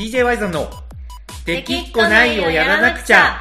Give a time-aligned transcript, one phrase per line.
[0.00, 0.70] DJ ワイゾンの
[1.44, 3.36] 「できっこないをやらなくちゃ」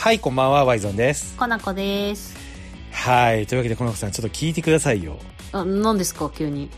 [0.00, 2.34] はいこんばんはワイゾンですかなこです。
[2.92, 5.18] はいというわけでこの子さんちょっと聞いてくださいよ
[5.52, 6.70] あ、何ですか、急に。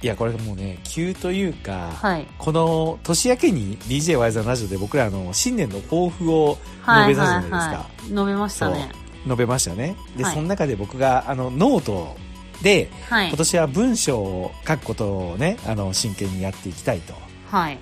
[0.00, 2.26] いやこれもうね急というか、はい。
[2.38, 8.08] この年明けに DJ ワイゾンラジオで僕らあの新年の抱負をはい、述べたじゃはい、ないですか、はい。
[8.08, 8.88] 述べましたね。
[9.24, 12.16] 述べましたねで、はいその中で僕があのノート
[12.62, 13.36] ではい今。
[13.36, 17.14] 年は文章を書くことをねあの真剣にやっていきたいと
[17.50, 17.78] はい。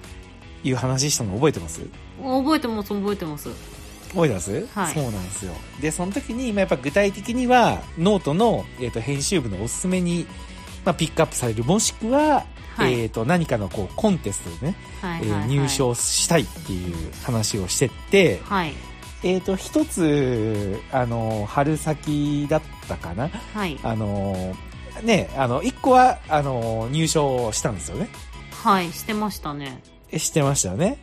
[0.64, 1.82] いう話したの覚えてます？
[2.22, 3.50] 覚えてます、覚えてます。
[4.08, 5.52] 覚えてます、はいそうなんですよ
[5.82, 10.26] でその時に、まあ、やっぱ具体的にはノートの、えー、と編集部のおすすめに、
[10.86, 15.48] まあ、ピックアップされるもしくは、はいえー、と何かのこうコンテストでね、はい、えーはいはい。
[15.50, 15.68] 入。
[15.68, 18.72] 賞したいっていう話をしてって、はい。
[19.24, 23.78] えー、と一つあの春先だったかなはい。
[23.82, 24.54] あの
[25.02, 28.08] ねあの一個はあの入賞したんですよね
[28.62, 29.80] はい、してましたね。
[30.10, 30.98] えしてましたよね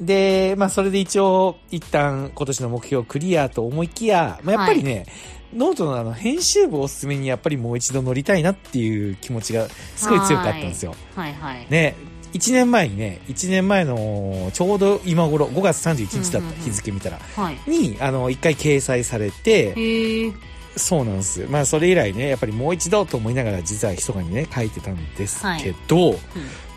[0.00, 5.06] で、まあ、それで一応、一旦今年の目標クリアと思いきや、まあ、やっぱりね、
[5.54, 10.94] ノートのあの、編集部をおすすめにやっぱりもう一度乗りたいなっていう気持ちがすごい強かったんですよ。
[11.14, 11.66] はい、はい。
[11.68, 11.94] ね、
[12.32, 17.58] 1年前にね、1年前のちょうど今頃、5月31日だった、うんうんうん日付見たら、はい。
[17.70, 20.32] に、あの、一回掲載されて。
[20.74, 21.46] そうなんです。
[21.50, 26.12] まあ、それ以来ね、やっぱりもう一度と思いながら、実は密かにね、書いてたんですけど、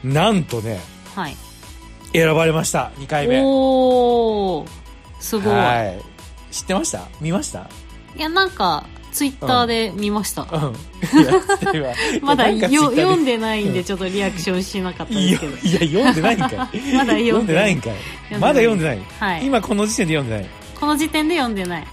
[0.03, 0.13] うん。
[0.13, 0.81] なんとね、
[1.15, 1.37] はい。
[2.11, 3.39] 選ばれました、2回目。
[3.41, 4.67] おー。
[5.21, 5.53] すごい。
[5.53, 6.01] はい。
[6.53, 7.07] 知ってました？
[7.21, 7.69] 見ました？
[8.17, 10.41] いや、なんか、ツイッターで見ました。
[10.43, 11.21] うん。
[11.21, 16.79] いや、知ってるわまだよ読んでないんで、ちょっとリアクションしなかったいやですけど。、いや読んでないんかい。
[16.97, 17.93] まだ読んでないんかい。
[18.39, 18.99] まだ読んでない。
[19.19, 19.45] はい。
[19.45, 20.49] 今この時点で読んでない。
[20.79, 21.87] この時点で読んでない。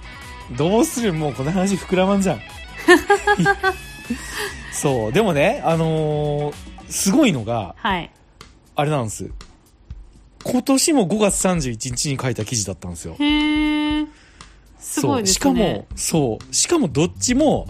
[0.57, 1.13] どうする？
[1.13, 2.41] もうこの話膨らまんじゃん。
[4.73, 5.11] そう。
[5.13, 6.55] でもね、あのー
[6.89, 8.11] すごいのが、はい。
[8.75, 9.29] あれなんです。
[10.43, 13.15] 今年も5月31日に書いた記事だったんですよ。
[13.17, 13.25] へ
[13.61, 13.62] え。
[14.93, 15.33] すごいですね。
[15.33, 16.55] そうしかも、そう。
[16.55, 17.67] しかもどっちも、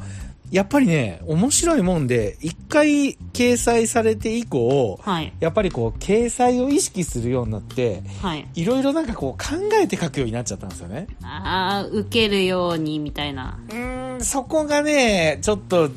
[0.52, 5.34] やっぱりね、面白いもんで、一回掲載されて以降、はい。
[5.40, 8.48] やっぱりこう、掲載を意識するようになって、はい。
[8.54, 11.08] いろいろなんかこう、考えて書くようになっちゃったんですよね。
[11.24, 13.58] ああ、受けるように、みたいな。
[13.70, 15.90] うーん、そこがね、ちょっと、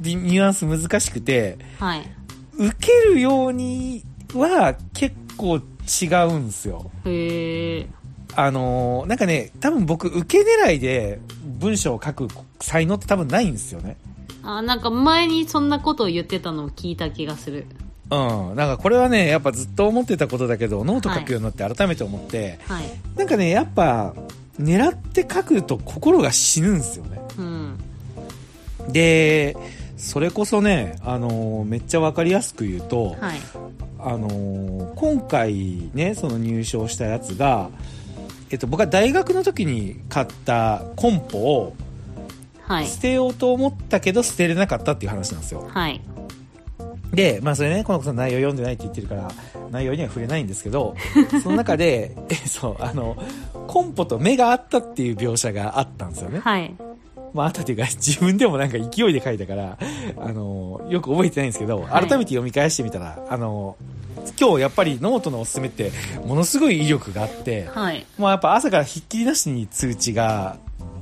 [0.00, 2.02] ニニュアンス難しくて、はい。
[2.58, 4.04] 受けるように
[4.34, 6.90] は結構違うんですよ。
[7.06, 7.86] へえ。
[8.34, 11.20] あのーなんかね、多分僕、受け狙いで
[11.60, 12.28] 文章を書く
[12.60, 13.96] 才能って多分ないんですよね。
[14.42, 17.66] あなんか前にそんなことを言ってたのを聞いた気がする。
[18.10, 18.56] うん。
[18.56, 22.84] なんかこれはね、やっぱずっと思ってたことだけど、ノート書くようになって改めて思って、はい。
[23.16, 24.14] なんかね、やっぱ、
[24.60, 27.20] 狙って書くと心が死ぬんですよね。
[27.38, 27.78] うん。
[28.88, 29.56] で、
[29.96, 33.38] それこそね、あのーめっちゃわかりやすく言うと、はい。
[34.00, 37.70] あのー今回ね、その入賞したやつが、
[38.52, 41.76] えっと、僕は大学の時に買ったコンポを
[42.64, 42.86] はい。
[42.86, 45.68] 捨てようと思ったけど捨てれなかったっていう話なんですよ。
[45.68, 46.00] はい。
[47.12, 49.30] で、まあそれね、この子さん内容読んでないって言ってるから、
[49.70, 50.94] 内容には触れないんですけど、
[51.42, 53.16] その中で、え、そう、あの、
[53.66, 56.38] コンポと目があったっていう描写があったんですよね。
[56.38, 56.74] はい。
[57.34, 59.76] まああったっていうか、自分でもなんか勢いで書いたから、
[60.18, 63.76] あの、よく覚えてないんですけど、はい改めて読み返してみたら、あの、
[64.38, 65.92] 今日やっぱりノートのおすすめって、
[66.24, 68.06] ものすごい威力があって、はい。
[68.18, 70.56] もうやっぱ朝からひっきりなしに通知が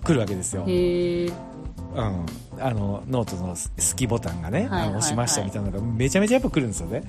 [0.05, 0.65] 来るわけですよ。
[0.67, 1.27] へえ。
[1.27, 2.27] うん。
[2.61, 7.03] あの、ノートの好きボタンがね、はいあの押しましたはいみたいなのがめちゃめちゃやっぱ来るんですよね。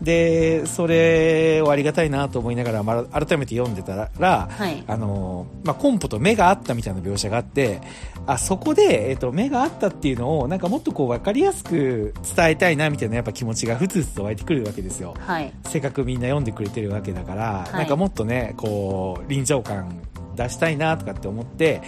[0.00, 4.84] で、それをありがたいなと思いながら、まあ、改めて読んでたら、はい。
[4.86, 7.80] あの、まあ、コンポと目があったみたいな描写があって、
[8.26, 15.14] あ、そこで、えっ、と、目があったっていうのを、なんかもっとこう分かりやすく伝えたいなみたいなやっぱ気持ちがふつふつと湧いてくるわけですよ。
[15.18, 15.52] はい。
[15.64, 20.00] せっかくみんな読んでくれてるわけだから、いなんかもっとね、こう、臨場感
[20.36, 21.82] 出したいなとかって思って、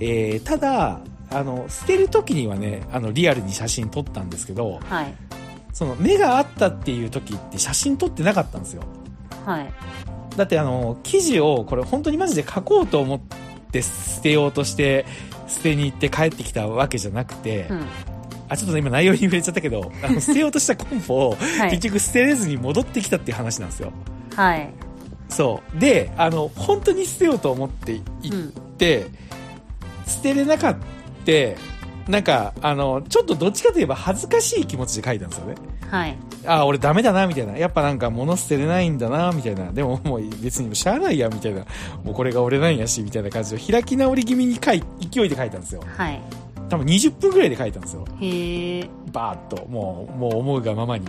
[0.00, 1.00] えーただ、
[1.30, 5.14] あの、捨てる時にはね、あの、リアルに写真撮ったんですけど、はい。
[5.74, 8.82] その、目があったっていう時って写真撮ってなかったんですよ。
[9.44, 9.72] はい。
[10.36, 13.20] だってあの、記事をこれ本当にマジで書こうと思っ
[13.70, 15.04] て捨てようとして、
[15.48, 17.86] 捨てに行って帰ってきたわけじゃなくて、うん。
[18.48, 23.92] あ、ちょっとね今内容に触れちゃったけど、 あの、捨てようとしたコンポを、はい結局捨てれずに戻ってきたっていう話なんですよ。
[24.36, 24.70] はい。
[25.28, 25.80] そう。
[25.80, 29.06] で、あの、本当に捨てようと思って行って、
[30.06, 30.76] 捨てれなかっ
[31.24, 31.32] た、
[32.08, 35.54] なんか、あの、ちょっとどっちかといえば恥ずかしい気持ちで書いたんですよね。
[35.90, 36.16] はい。
[36.46, 37.56] ああ、俺ダメだな、みたいな。
[37.56, 39.72] やっぱなんか物捨てれないんだな、みたいな。
[39.72, 41.64] でももう別にしゃあないや、みたいな。
[42.04, 45.82] もうこれが俺なんやし、みたいな感じで開き直り気味に書い、勢いで書いたんですよ。
[45.96, 46.20] はい。
[46.68, 48.04] 多分20分ぐらいで書いたんですよ。
[48.20, 48.88] へえ。
[49.12, 49.66] バーッと。
[49.68, 51.06] もう、もう思うがままに。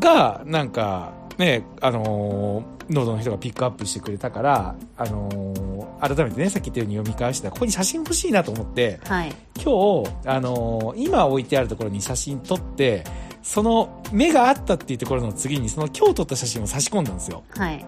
[0.00, 5.67] が、なんか、ね、あのーノートの人がピックアップしてくれたから、あのー
[6.00, 9.34] 改めてね、さっき言ったように読み返したら、ここに写真欲しいなと思って、はい。
[9.62, 13.04] 今日、あのー今置いてあるところに写真撮って、
[13.42, 17.42] その目があったっていうところの次にその今日撮った写真を差し込んだんですよ。
[17.50, 17.84] はい。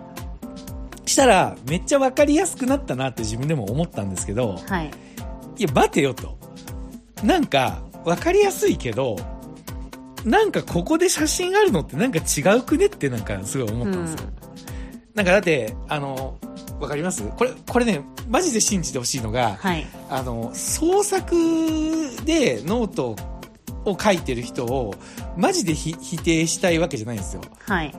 [1.06, 4.90] したら、めっちゃわかりやすくなったなって自分でも思ったんですけど、はい。
[5.58, 6.38] いや、待てよと。
[7.22, 9.16] なんか、わかりやすいけど、
[10.24, 14.28] なんかここで写真あるのってなんか違うくねってなんかすごい思ったんですよ。
[15.14, 16.36] なんかだって、あの、
[16.80, 17.22] わかります？
[17.36, 19.86] これ、これね、マジで信じてほしいのが、はい。
[20.08, 21.34] あの、創作
[22.24, 23.16] でノート
[23.84, 24.94] を書いてる人を、
[25.36, 27.42] マジでひ否定したいわけじゃないんですよ。
[27.66, 27.94] はい。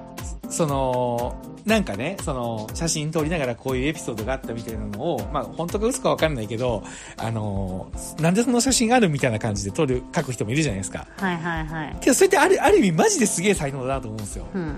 [0.49, 6.83] その、なんかね、その、写真撮りながらこういうエピソードがあったみたいなのを、まあ、本当か嘘かわかんないけど、
[7.17, 11.07] あの、なんでその写真があるみたいな感じで撮る、書く人もいるじゃないですか。
[11.17, 11.97] はいはいはい。
[12.01, 14.47] けど、それってある、ある意味マジですげえ才能だなと思うんですよ。
[14.53, 14.75] うん。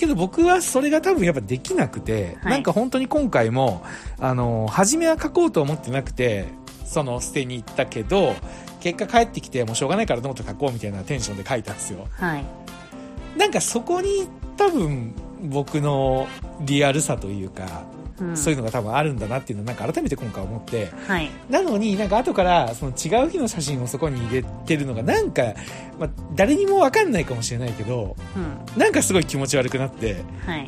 [0.00, 3.84] けど僕はそれが多分やっぱできなくて、はいなんか本当に今回も、
[4.18, 6.48] あの、初めは書こうと思ってなくて、
[6.84, 8.34] その捨てに行ったけど、
[8.80, 12.08] 結果帰ってきてもうしょうがないからノート書こうみたいなテンションで書いたんですよ。
[12.12, 12.44] はい。
[13.36, 14.26] なんかそこに
[14.56, 16.26] 多分僕の
[16.62, 17.84] リアルさというか、
[18.20, 18.36] うん。
[18.36, 21.30] そういうのが多分あるんだなっていうのをなんか改めて今回思って、はい。
[21.48, 25.42] なのになんか後からその違う日の写真をそこに入れてるのがなんか、
[25.98, 28.80] まあ、誰にもわかんないかもしれないけど、うん。
[28.80, 30.66] なんかすごい気持ち悪くなって、はい。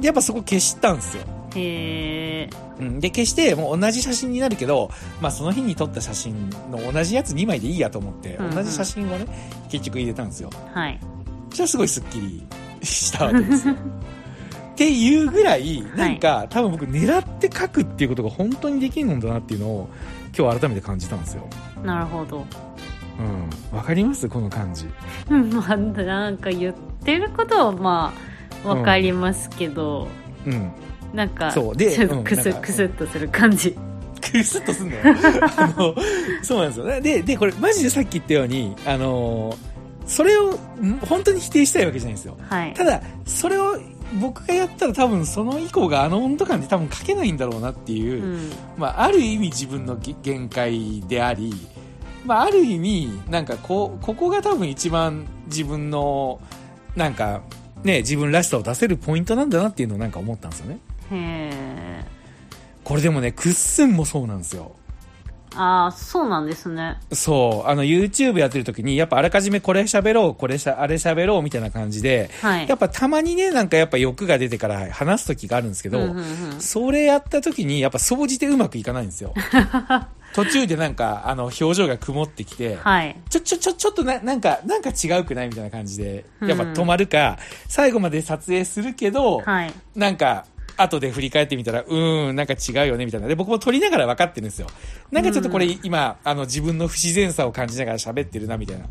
[0.00, 1.24] やっぱそこ消したんですよ。
[1.54, 2.50] へえ。
[2.80, 4.90] うん、で、消して、もう同じ写真になるけど、
[5.20, 9.26] まあその日に撮った写真の同じやつ2枚でいいやと思って、うんうん同じ写真をね、
[9.68, 10.50] 結局入れたんですよ。
[10.72, 11.00] はい。
[11.50, 12.46] そしたらすごいスッキリ
[12.82, 13.74] したわけですよ。
[14.74, 19.88] っていうぐらい、なんか、多分僕狙って書くっていうことが本当にできるんだなっていうのを、
[20.36, 21.48] 今日改めて感じたんですよ。
[21.84, 22.44] なるほど。
[23.72, 23.76] うん。
[23.78, 24.28] わかります？
[24.28, 24.86] この感じ。
[25.30, 26.74] うんまあ、なんか言っ
[27.04, 28.12] てることはま
[28.64, 30.08] あ、わかりますけど、
[30.44, 30.72] うん。
[31.12, 33.76] なんか、そうでちょっとうんクスなんかクスっとする感じ。
[34.32, 35.02] クスッとすんだよ。
[35.56, 35.94] あの、
[36.42, 37.00] そうなんですよ。
[37.00, 39.56] で、で、これマジでさっき言ったように、あの、
[40.06, 40.50] それを
[40.82, 42.36] ん本当に否定したいわけじゃないんですよ。
[42.48, 42.74] はい。
[42.74, 43.78] ただ、それを
[44.20, 48.52] 僕がやったら多分その以降があの温度感で多分書けないんだろうなっていう、うん。
[48.76, 51.52] まあ、ある意味自分のげ限界であり、
[52.24, 56.40] まあ、ある意味、なんかこう、ここが多分一番自分の、
[56.96, 57.42] なんか、
[57.82, 60.78] ね、自分らしさを出せるポイントなんだなっていうのをなんか思ったんですよね。
[61.10, 62.04] へえ。
[62.82, 64.72] これでもね、クッスンもそうなんですよ。
[65.56, 66.98] ああ、そうなんですね。
[67.12, 72.68] そう、あの YouTube やってる時に、やっぱあらかじめこれ喋ろう、これしゃ、あれ喋ろうみたいな感じで、はい。
[72.68, 76.24] やっぱたまにね、なんかやっぱ欲が出てから話す時があるんですけど、うんうんうん
[76.60, 79.34] それやった時に、やっぱ総じてうまくいかないんですよ。
[80.34, 83.16] 途中でなんか、あの、表情が曇ってきて、はい。
[83.30, 89.72] ちょ、ちょ、ちょ、ちょっとな、なんか、なんか違うくないみたいな感じで、うんやっぱ止まるか、最後まで撮影するけど、はい。
[89.94, 93.28] なんか、後で振り返ってみたら、うーん、なんか違うよね、みたいな。
[93.28, 94.66] で、僕も撮りながら分かってるんですよ。
[95.10, 98.86] なんかちょっとこれ今、あの、自分の不自然さを感じながら喋ってるな、みたいな。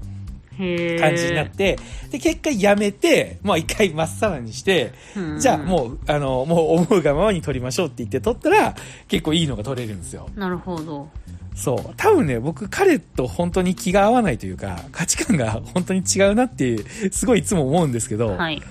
[0.57, 1.77] 感じになって、
[2.11, 8.75] で、結果やめて、もう一回まっさらにして、うんじゃあもう、あの、もう思うがままに撮りましょうって言って撮ったら、
[9.07, 10.29] 結構いいのが撮れるんですよ。
[10.35, 11.09] なるほど。
[11.55, 11.93] そう。
[11.97, 18.61] 多分ね、僕、彼と本当に気が合わないというか、価値観が本当に違うなっていう、すごいいつも思うんですけど、はい。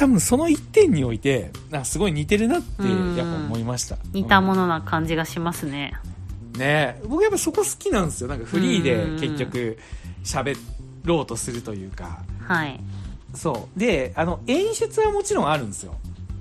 [0.00, 3.98] 多分その一点において、なんかすごい似てるなって、うんやっぱ思いました。
[4.14, 5.92] 似たものな感じがしますね。
[6.54, 8.28] うんね僕やっぱそこ好きなんですよ。
[8.28, 9.78] なんかフリーでうん結局、
[10.24, 10.56] 喋
[11.04, 12.22] ろうとするというか。
[12.40, 12.80] はい。
[13.34, 13.78] そう。
[13.78, 15.94] で、あの、演出はもちろんあるんですよ。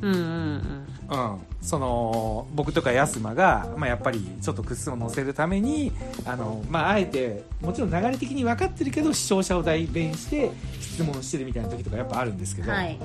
[0.04, 1.34] うんうんうん。
[1.34, 1.40] うん。
[1.62, 5.92] その、僕とか安間が、まあ、やっぱり、ちょっとクスを乗せるために、
[6.26, 10.50] あの、まあ、あえて、もちろん流れ的に分かってるけど、視聴者を代弁して、
[10.80, 12.98] 質問してるみたいな時とかやっぱあるんですけど、はい。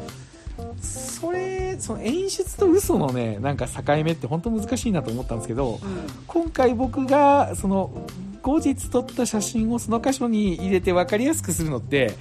[0.81, 6.07] それ、その演出と嘘のね、なんか境目って本当難しいなと思ったんですけど、うん。
[6.27, 7.91] 今回僕が、その、
[8.43, 12.15] 後日撮った写真をその箇所に入れて分かりやすくするのって、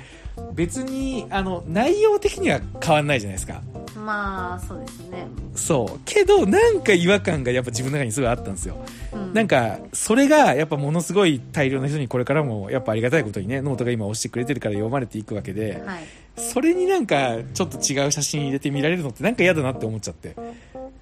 [0.54, 3.62] 別に、あの、内容的には変わんないじゃないですか。
[4.04, 5.28] まあ、そうですね。
[5.56, 6.00] そう。
[6.06, 8.76] けど、なんか違和感がやっぱ自分の中にすごいあったんですよ。
[9.14, 16.04] うんなんか、それがやっぱものすごい大量の人にこれからもやっぱありがたいことにね、ノートが今押してくれてるから読まれていくわけで、はい。
[16.36, 20.36] それになんかちょっと違う写真入れて見られるのってなんか嫌だなって思っちゃって。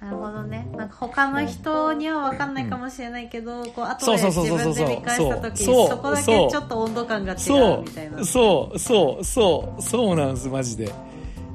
[0.00, 0.66] なるほどね。
[0.76, 10.92] なんか他の人には分かんないかもしれないけど、こう後でそうそうそうそうそう自分で見返した時そうそこだけちょっと温度感が違そうみたいなう、そう、そう、そう、そうなんです、マジで。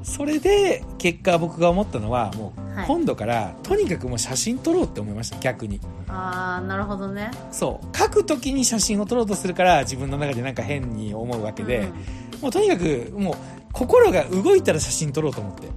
[0.02, 5.80] それで、結果僕が思ったのは、もう、はい今度から、とにかくもう写真撮ろうって思いました、逆に。
[6.06, 7.96] ああなるほどねそう。
[7.96, 11.92] 書くときに写真を撮ろうとするから、自分の中でなんか変に思うわけで、うん
[12.40, 13.34] もうとにかく、もう、
[13.72, 15.68] 心が動いたら写真撮ろうと思って。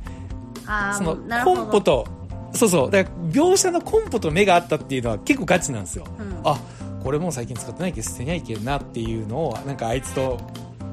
[0.67, 2.07] あそのコンポと、
[2.53, 6.05] そうそう、だから描写のコンポと目があったっていうのは結構ガチなんですよ。
[6.19, 6.59] うんあ、
[7.03, 10.37] これもう最近使ってないけど捨てにゃいけんなっていうのを、なんかあいつと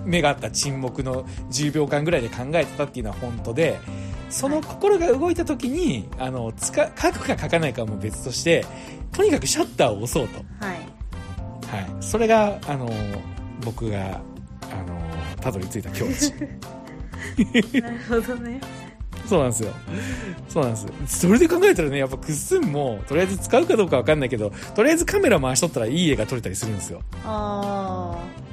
[0.09, 3.79] 目があった沈黙の10秒間ぐらいで考えてたっていうのは本当で、
[4.31, 8.65] その心が動いた時に、あの、つか、書くか書かないかはもう別として、
[9.13, 10.45] とにかくシャッターを押そうと。
[10.65, 10.79] はい
[11.69, 11.87] はい。
[12.01, 12.91] それが、あの、
[13.65, 14.21] 僕が、
[14.71, 16.33] あの、たどり着いた境地。
[17.81, 18.61] なるほどね
[19.27, 19.73] そうなんですよ。
[20.49, 21.21] そうなんです。
[21.21, 27.03] それで考えたらね、やっぱクッスンも、とりあえず使うかどうかわかんないけど、とりあえずカメラ回しとったらいい絵が撮れたりするんですよ。
[27.25, 28.48] あうん。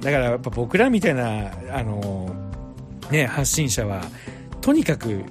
[0.00, 2.34] だからやっぱ僕らみたいな、あの、
[3.10, 4.02] ね、発信者は、
[4.60, 5.24] とにかく、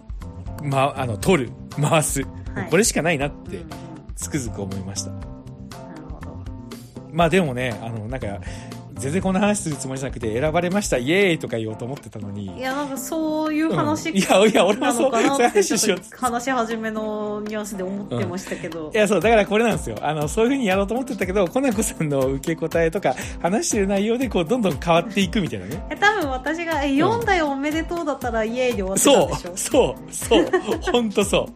[0.63, 2.21] ま、あの、撮る、回す。
[2.21, 3.69] はいこれしかないなってうん、
[4.15, 5.11] つくづく思いました。
[7.11, 8.39] まあでもね、あの、なんか、
[8.97, 12.57] 全然こんな話するつもりじゃなくて、選ばれました、イエーイとか言おうと思ってたのに。
[12.57, 19.97] いやなんかそういう話、うんいやいや俺もそう話し話し始めのニュアンスで思ってましたけど、いや、そう、だからこれなんですよ。
[20.01, 25.83] あの、そういう風にやろうと思ってたけど、コナコさんの受け答えとか、話してる内容で、こう、どんどん変わっていくみたいなね。
[25.89, 31.49] え多分私が「え読んだよおめでとう」だったらイエーイで終わってたんそうでしょ、そう、そう、ほんとそ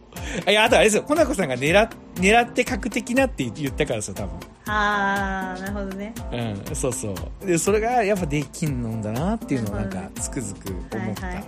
[0.46, 0.50] う。
[0.50, 4.51] いや、あとあれですよ、コナコさんが狙っ、狙って書く的なって言ったからですよ、多分。
[4.66, 7.46] ああなるほどねうん、そうそう。
[7.46, 11.26] で、それがやっぱできんのんだなっていうのをなんか、つくづく思った。
[11.26, 11.44] はいはいはい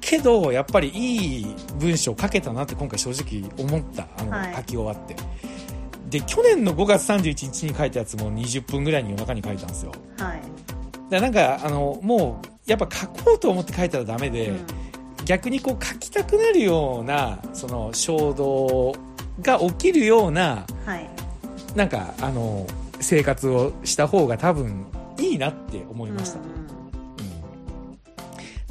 [0.00, 4.06] けど、やっぱりいい文章書けたなって今回正直思った。
[4.18, 5.16] あの、はい書き終わって。
[6.10, 9.92] で、去年の5月31日に書いたやつも20分ぐらいに夜中に書いたんですよ。
[10.18, 10.42] はい、
[11.10, 14.66] だなんか、あの、もう、やっぱ書こうと思って書いたらダメで、うん
[15.24, 18.94] 逆にこう書きたくなるような、その衝動
[19.40, 21.08] が起きるような、はい
[21.74, 22.66] なんか、あの、
[23.00, 24.86] 生活をした方が多分
[25.18, 26.38] いいなって思いました。
[26.38, 26.64] うんうんうん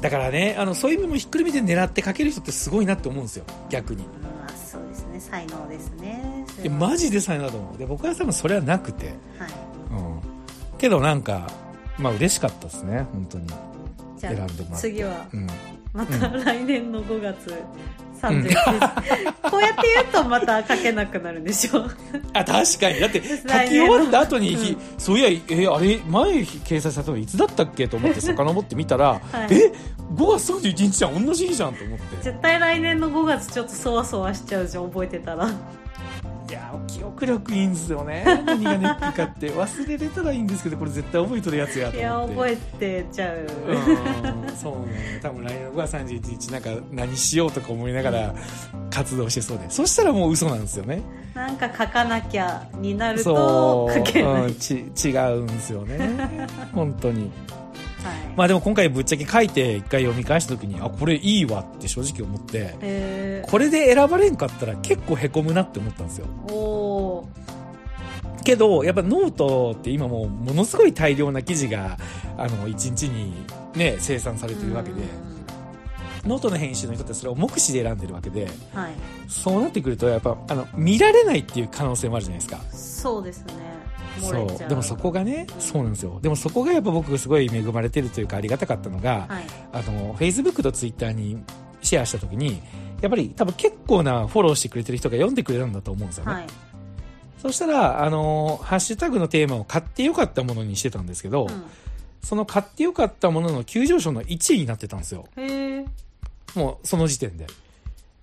[0.00, 4.02] だからね、あの、そういう意味もひっくるめて狙って書ける人ってすごいなって思うんですよ、逆に。
[4.02, 7.78] まあそうですね才能ですねではマジで才能だと思う。
[7.78, 9.06] で、僕は多分それはなくて。
[9.06, 9.14] はい
[9.92, 10.20] うん。
[10.76, 11.50] けどなんか、
[11.98, 13.46] まあ嬉しかったですね、本当に。
[14.18, 15.46] 選んでもらって次はうん。
[15.94, 17.54] また来年の5月
[18.20, 21.84] 31日、こうやって言うとまた書けなくなるんでしょ。
[22.32, 23.00] あ、確かに。
[23.00, 24.76] だって、 書き終わった後に、うん。
[24.98, 29.54] そういや、え、あれ、前掲載されたのいつだったっけと思って 遡ってみたら、はい。
[29.54, 29.72] え、
[30.14, 32.16] 5月31日じゃん、同じ日じゃんと思って。
[32.22, 35.48] 絶対来年の5月ちょっとそわそわしちゃうじゃん覚えてたら。
[35.48, 35.50] い
[36.54, 38.24] や、記憶力いいんですよね。
[38.46, 39.50] 何がネックかって。
[39.50, 42.56] 忘れれたらいいんですけど、これ絶対覚えとるやつやといや思って。
[42.56, 45.20] 覚えてちゃう、うんそうね。
[45.22, 48.34] 多分来年の5月31日なんか何しようとか思いながら
[48.90, 49.70] 活動してそうで。
[49.70, 51.02] そしたらもう嘘なんですよね。
[51.34, 53.94] なんか書かなきゃになるそとう。
[53.94, 55.98] 書けないうん、ち、違うんですよね。
[56.72, 57.30] 本当に。
[58.36, 66.26] まあでも今回ぶっちゃけ書いて一回読み返した時に、あ、これいいわって正直思って、えこれで選ばれんかったら結構凹むなって思ったんですよ。
[68.44, 71.96] けど、やっぱノートって今もうものすごい大量な記事が、
[72.36, 73.32] あの、一日に
[73.74, 75.02] ね、生産されてるわけで、
[76.26, 78.92] ノートの編集の人ってそれを目視で選んでるわけで、うんはい。
[79.28, 82.60] そうなってくると、やっぱ、あの、見られないっていう可能性もあるじゃないですか。
[82.70, 83.54] そうですね。
[83.54, 83.73] 漏
[84.20, 84.68] そう。
[84.68, 86.18] でもそこがね、そうなんですよ。
[86.22, 91.42] でもそこがやっぱ僕すごい恵まれてるというかありがたかったのが、はいあの、Facebook と Twitter に
[91.82, 92.62] シェアした時に、
[93.00, 96.32] やっぱり多分結構なフォローしてくれてる人が読んでくれたんだと思うんですよね。
[96.32, 96.46] はい
[97.44, 101.46] そしたら、あの、ハッシュタグのテーマを買ってよかったものにしてたんですけど、
[102.22, 105.26] その買ってよかったものの急上昇の1位になってたんですよ。
[106.54, 107.46] もうその時点で。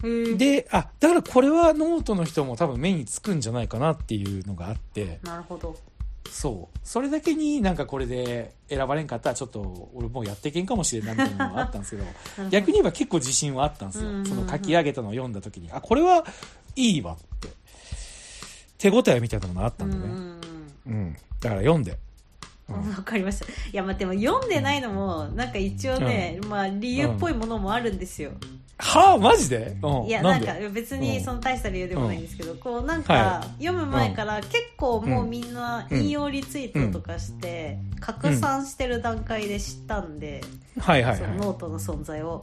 [0.02, 5.78] で、あ、だからこれはノートの人も多分目につくんじゃないかなっていうのがあって、なるほど
[6.30, 6.80] そう。
[6.84, 12.02] それだけになんかこれで選ばれんかったらちょっと俺もうやっていけんかもしれんないみたいなのがあったんですけ
[12.42, 14.24] ど、 逆に言えば結構自信はあったんですようんうんう。
[14.24, 16.26] んその書き上げたのを読んだ時に、あ、これは
[16.76, 17.50] いいわって。
[18.78, 20.04] 手応えみたいなのがあったんでね。
[20.04, 20.42] うんうんうん
[20.86, 21.14] うん。
[21.40, 21.92] だから読んで。
[21.92, 22.02] うん
[22.70, 28.32] わかりましたいやまあでも読んでないのもなんか一応ね、まあ理由っぽいものもあるんですよ、
[28.84, 29.78] はあ、マジで？
[29.84, 30.08] うん。
[30.08, 40.42] いやなんか別にその大した理由でもないんですけど、こうなんはか読む前から結構もうみんな引用リツイートとかして拡散してる段階で知ったんで、
[40.80, 42.42] はいはいノートの存在を。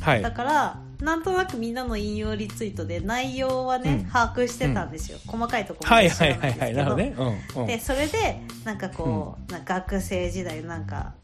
[0.00, 0.22] はい。
[0.22, 0.30] だ。
[0.30, 4.10] からなんとなくみんなの引用リツイートで内容はね、うん。
[4.10, 6.50] 把握してたんですよ、細かいところまはいで知らはいはい。
[6.50, 6.58] はい。
[6.58, 6.78] ないんですけど。
[6.78, 7.14] なるほどね。
[7.56, 7.62] うん。
[7.62, 7.66] うん。
[7.66, 11.14] でそれでなんかこう、なんか学生時代なんか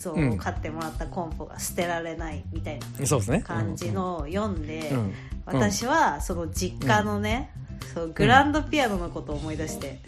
[0.00, 2.86] そう、うん買ってもらったコンポが捨てられないみたいな。
[3.42, 4.90] 感じのを読んで。
[5.44, 7.52] 私はその実家のね、
[7.92, 10.00] そうグランドピアノのことを思い出して、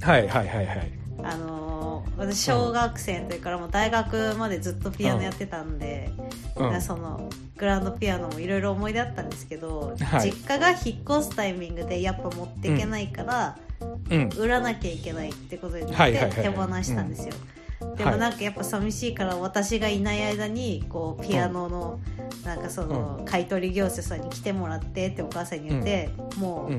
[0.00, 0.92] はいはいはいはい。
[1.24, 1.80] あのー
[2.16, 6.10] 私小学生の時からもう大学までずっとピアノやってたんで、
[6.56, 6.80] うん。
[6.80, 13.58] そのグランドピアノもいろいろ思い出あったんですけど、はい実家が引っ越すタイミングでやっぱ持っていけないから、
[14.10, 14.28] うん。
[14.38, 17.34] 売らなきゃいけないってことになってはいはいはい手放したんですよ、
[17.96, 22.00] でもなんかやっぱ寂しいから私がいない間にこうピアノの
[22.44, 26.70] なんかその買い取り業者さんに来てもらってってお母さんに言って、も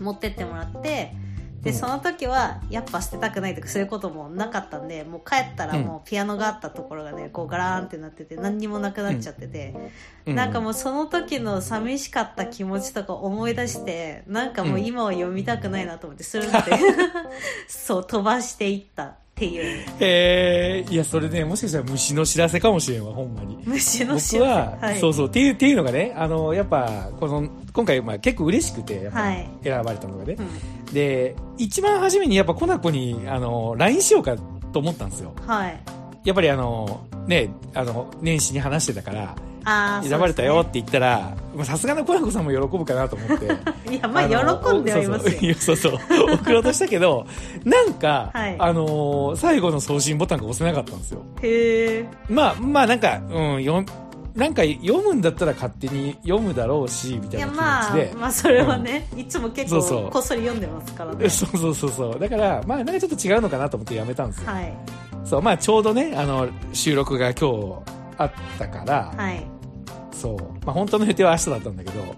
[0.00, 1.14] う持ってってもらって
[1.62, 1.76] でうん。
[1.76, 9.74] その時はやっぱ捨てたくないとかそういうこともなかったんでもう帰ったらもうピアノがあったところがねこうガラーンってなってて何にもなくなっちゃってて、
[10.26, 16.72] なんかもうその時の寂しかった気持ちとか思い出してなんかもう今は読みたくないなと思ってスルンって
[17.68, 23.58] そう飛ばしていったっていうえー、いや、それね、もしかしたら虫の知らせかもしれんわ、ほんまに。
[23.66, 30.36] 虫の僕は、はい、そうそう、っていう、っていうのがね、あの、やっぱ、この、今回、まあ結構嬉しくて、やっぱはい選ばれたのがね。
[30.38, 34.36] うんで、一番初めにやっぱコナコに、あの、LINE しようか
[34.72, 35.34] と思ったんですよ。
[35.46, 35.82] はい
[36.24, 39.36] やっぱりあの、ね、あの、年始に話してたから、
[40.02, 43.46] 選ばれたよってそ言ったら、まあさすがのコナコさんも喜ぶかなと思って。
[43.90, 45.92] いやまあの喜んではいますよそうそう。
[46.34, 47.26] 送ろうとしたけど、
[47.64, 51.22] なんか、はいあのー最後の送信ボタンが押せなかったんですよ。
[51.42, 53.84] へえまあ、まあなんか、うん、よ
[54.34, 58.14] なんか読むんだったら勝手に読むだろうし、みたいな気まあ持ちで。
[58.18, 62.20] まあそれはね、いつも結構こっそり読んでますからね そうそうそうそう。
[62.20, 64.52] だから、まあなんかちょっと違うのかなと思ってやめたんですよ。
[64.52, 64.72] はい
[65.24, 69.55] そう、まあちょうどね、あの、収録が今日あったから、はい
[70.26, 70.64] そう。
[70.64, 72.08] まあ本当の予定は明日だったんだけど、はい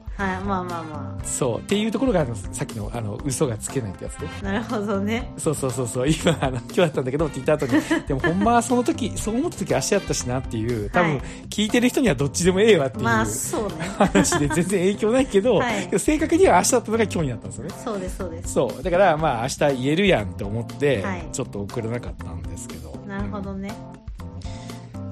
[0.40, 1.58] まあまあまそう。
[1.58, 4.28] っていうところが、あの、さっきの、あの、嘘がつけないってやつね。
[4.40, 6.08] あなるほどねそうそうそうそう。
[6.08, 7.72] 今、あの、今日だったんだけどって言った後に、
[8.08, 13.04] でもほんまはその時、そう思った時明日やったしなっていう、多分、はい聞いてる人にはどっちでもええわっていう。
[13.04, 17.70] まあそうね話で全然影響ないけど、はい正確には明日だったのが今日になったんですよね。
[17.84, 18.82] そうですそうですそう。
[18.82, 22.96] だから、まあ明日言えるやんって思って、はいちょっと送れなかったんですけど。
[23.06, 23.72] なるほどね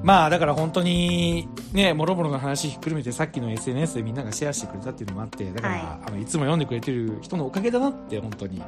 [0.06, 8.62] まあだから本当にね、もろもろの話ひっくるめてさっきの SNS でみんながシェアしてくれたっていうのもあって、だから、はいい、あのいつも読んでくれてる人のおかげだなって本当に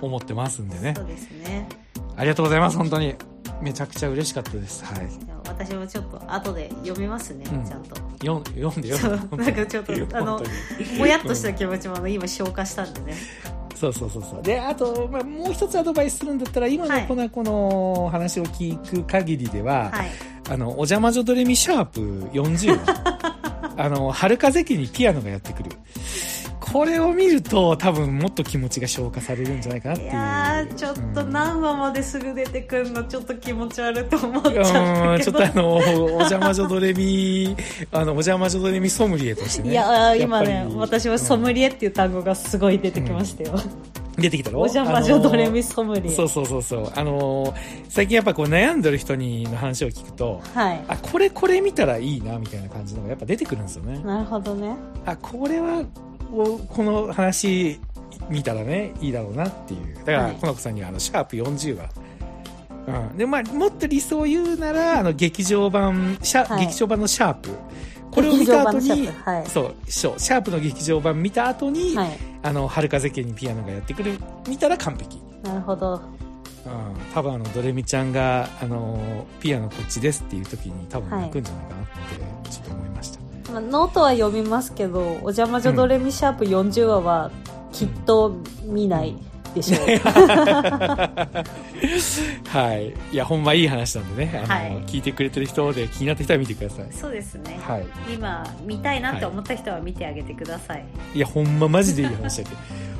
[0.00, 1.02] 思ってますんでねそ。
[1.02, 1.68] うですね
[2.16, 3.16] ありがとうございます、本当に。
[3.60, 4.84] めちゃくちゃ嬉しかったです。
[4.84, 5.08] はい。
[5.48, 9.36] 私もちょっと後で読みますね、うんちゃんと読ん読んで読んで。
[9.36, 10.40] なんかちょっとあの
[10.96, 13.14] もやっとした気持ちも今消化したんでね
[13.74, 14.42] そうそうそうそう。
[14.42, 22.00] で、あと、まあ、もう一つアドバイスするんだったら、今はいのこの、この話を聞く限りでは、はいあの、お邪魔女ドレミシャープ
[22.32, 25.70] 40は、 あの、春風家にピアノがやってくる。
[26.60, 30.12] これを見ると、多分もっと気持ちが消化されるんじゃないかなっていいう。
[30.12, 37.56] やーちょっとうん何話まですぐ出てくるのちょっと気持ち悪いと思っちゃっうんちょっとあの、お邪魔女ドレミ、
[37.92, 39.70] あの、お邪魔女ドレミソムリエとしてね。
[39.70, 43.54] いやー今ね私はソムリエっていう単語がすごい出てきましたよ、
[44.16, 44.60] 出てきたろ？
[44.60, 46.92] お邪魔女ドレミソムリエ、そうそうそうそう。
[46.94, 47.54] あのー
[47.88, 53.98] 最近やっぱこう悩んでる人にの話を聞くと、はいあ、これこれ見たらいいな、みたいな感じのがやっぱ出てくるんですよね。
[54.04, 54.74] なるほどね
[55.06, 55.84] あ、これは、
[56.32, 57.78] おこの話
[58.28, 59.94] 見たらね、いいだろうなっていう。
[59.96, 61.88] だから、はいこの子さんにはあの、シャープ40は、
[63.10, 63.16] うん。
[63.16, 67.50] で、まあ、もっと理想を言うなら、あの、劇場版、シャ、はい劇場版のシャープ。
[68.10, 75.20] これを見た後に、はいそう、そうシャープの劇場版見た後に、はいあの、春風家にピアノがやってくる、見たら完璧。
[75.42, 76.00] なるほど。
[76.66, 81.86] うん、多分あのドレミちゃんがあのピアノこっちですっていう時に多分泣くんじゃないかなっ
[82.44, 87.30] てちょっと思いました、まあ、ノートは読みますけど「お邪魔女ドレミシャープ40話」は
[87.72, 89.14] きっと見ない
[89.54, 89.80] でしょう、
[92.48, 92.92] はい。
[93.12, 94.44] いやほんまいい話なんでね。
[94.44, 94.82] あの、はい。
[94.86, 96.86] 聞いてくれてる人で気になった人は見てください。
[96.90, 97.86] そうですね、はい。
[98.12, 101.18] 今見たいなって思った人は見てあげてください、い。
[101.20, 102.56] やほんまマジでいい話だけど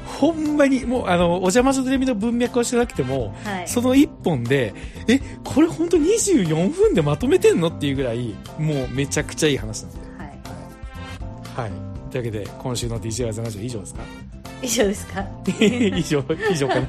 [0.07, 3.69] ほんまにもうあのおジャ魔女どれみの文脈を知ってなくてもはい。
[3.69, 4.73] その一本で
[5.09, 9.99] えこれ本当24分でまとめてんのっていうぐらいもうめちゃくちゃいい話なんで。
[11.59, 11.69] はい。
[11.69, 11.71] はい。
[12.11, 14.03] というわけで今週の DJ ワザラジオ以上ですか？
[14.65, 15.25] 以上ですか？
[15.61, 16.89] 以上以上かな？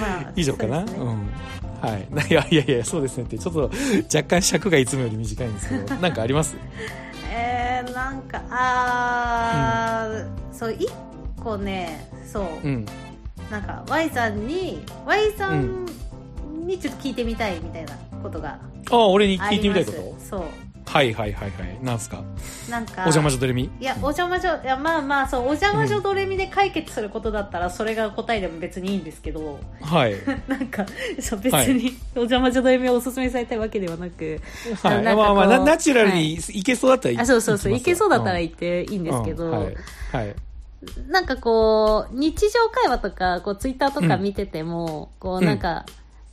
[0.00, 0.82] まあ以上かな？
[0.82, 1.30] う,、そうん。
[1.80, 2.08] はい。
[2.30, 3.70] いやいやいやそうですねってちょっと
[4.14, 6.56] 若干尺がいつもより短いんですけどなんかあります？
[7.32, 10.88] えー、なんかあー、そう一
[11.42, 12.86] 個ねそう、うん。
[13.50, 15.86] なんか Y さんに Y さん
[16.66, 17.92] にちょっと聞いてみたいみたいな
[18.22, 18.58] ことが
[18.90, 20.16] ああ俺に聞いてみたいこと？
[20.18, 20.42] そう
[20.86, 21.78] はいはいはいはい。
[21.82, 22.22] なんすか？
[22.70, 23.70] なんかお邪魔女ドレミ？
[23.80, 30.14] いやお邪魔女いやまあまあそうお邪魔女ドレミで解決することだったらそれが答えでも別にいいんですけどはい。
[30.48, 30.86] なんか
[31.20, 34.40] そう別はいにお邪魔女ドレミをおすすめされたいわけではなく
[34.82, 35.02] はい。
[35.02, 37.18] なんかこうまあまあ、ナナチュラルはいにいけそうだったらいい。
[37.20, 39.74] あそうそうそういけそうだったらい言っていいんですけど、はい。
[40.12, 40.34] はい。
[41.08, 45.84] なんかこう、日常会話とか、こう、ツイッターとか見てても、こう、なんか、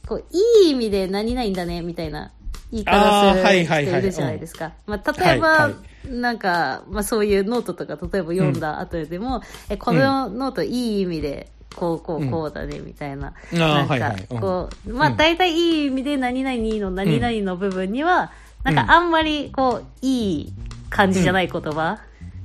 [0.06, 0.24] こう、
[0.64, 2.32] いい意味で何々だね、みたいな
[2.74, 4.74] 言い方する人いるじゃないですか。
[4.88, 5.72] まあ、例えば、はい。
[5.72, 5.78] は
[6.10, 13.34] なんか、まあ、そういうノートとか、例えば読んだ後でも、え、このノートいい意味で、こう、こう、こうだね、みたいな。
[13.54, 14.28] あなんかーはいはい。
[14.30, 14.40] うん。
[14.40, 18.32] こう、まあ、うん大体いい意味で何々の何々の部分には、
[18.64, 20.54] なんかあんまり、こう、いい
[20.90, 22.00] 感じじゃない言葉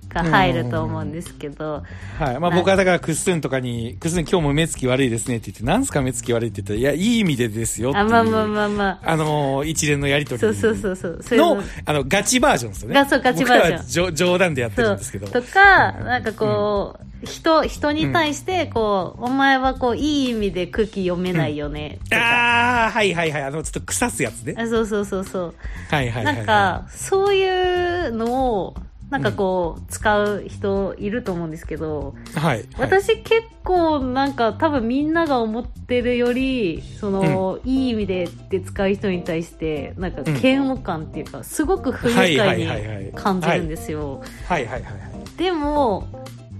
[0.08, 1.82] が入ると思うんですけど、
[2.18, 2.40] はい。
[2.40, 8.08] まあ僕はだからクッスンとかに、クッスン今日も目つき悪いですねって言って、なんすか目つき悪いって言ったら、いや、いい意味でですよっていあ、う。
[8.08, 9.00] まあまあまあまあ。
[9.04, 11.18] あのー一連のやりとりそうそうそうそう。
[11.22, 12.94] そういうの、あの、ガチバージョンですよね。
[12.94, 15.26] がそうガチバージョン冗談でやってるんですけど。
[15.28, 22.22] とか、なんかこう、人、人に対して、こう、お前はこう、いい意味で空気読めないよね、とか。
[22.22, 23.42] ああ、はいはいはい。
[23.42, 24.54] あの、ちょっと腐すやつね。
[24.56, 25.54] あそうそうそうそう。
[25.90, 26.36] はいはいはい。
[26.36, 28.76] なんか、そういうのを、
[29.10, 32.66] なんかこう、使う人いると思うんですけど、はい、はい。
[32.78, 44.22] 私結構なんか多分みんなが思ってるより、その、いい意味でって使う人に対して、なんか嫌悪感っていうか、すごく不愉快に感じるんですよ。
[44.46, 45.36] はいはいはいはい。
[45.38, 46.06] でも、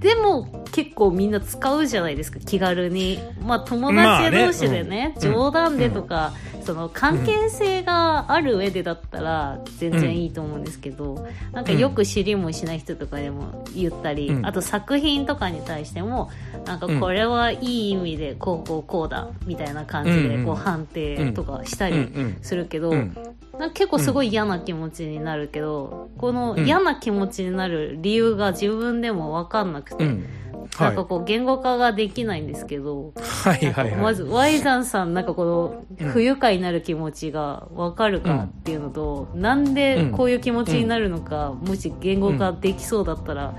[0.01, 3.19] でも結構みんな使うじゃないですか、気軽に。
[3.41, 5.21] まあ友達同士でね、まあねうん。
[5.21, 6.33] 冗談でとか、
[6.65, 14.47] その関係性がある上でだったら全然いいと思うんですけど、なんかよく知りもしない人とかでも言ったり、うん。
[14.47, 16.31] あと作品とかに対しても、
[16.65, 20.29] なんかこれはいい意味でこうこうこうだ、みたいな感じうんうん。
[20.41, 22.37] でこう判定とかしたうんりうん。
[22.41, 23.17] するけど、うん
[23.59, 30.11] なんか結構すごい嫌な気持ちになるけど、この嫌な気持ちになる理由が自分でも分かんなくて、うん。
[30.11, 30.39] はい
[30.81, 31.05] なんか。
[31.05, 33.97] こう言語化ができないんですけど、はいはいはい。
[33.97, 43.55] まず、ワイザンさん、なんかこの、不愉快になる気持ちがわかるかっていうのと、なんでこういう気持ちになるのか、もし言語化できそうだったら、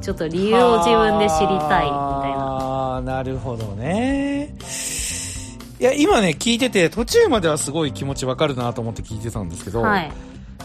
[0.00, 2.38] ちょっと理由を自分で知りたい、みたいな。
[2.38, 4.54] ああ、なるほどね。
[5.82, 10.12] いや、今ね、聞いてて、途中まではすごい気持ちわかるなと思って聞いてたんですけど、はい。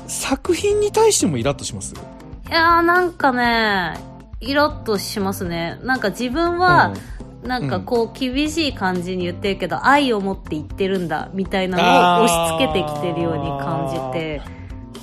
[0.06, 1.96] 作品に対してもイラッとします？
[1.96, 3.98] いやーなんかね、
[4.42, 5.80] イラッとしますね。
[5.82, 6.94] なんか自分は、
[7.42, 11.80] なんかこう厳しい感じに言ってるけど、愛を持って言ってるんだ、みたいな
[12.20, 14.40] のを押し付けてきてるように感じて、